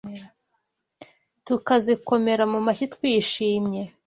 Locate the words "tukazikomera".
1.45-2.43